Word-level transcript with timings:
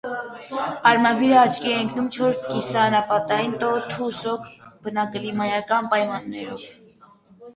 Արմավիրը 0.91 1.35
աչքի 1.39 1.73
է 1.73 1.73
ընկնում 1.81 2.07
չոր, 2.15 2.31
կիսաանապատային 2.45 3.53
տոթ 3.63 3.93
ու 4.05 4.09
շոգ 4.21 4.49
բնակլիմայական 4.87 5.91
պայմաններով։ 5.93 6.65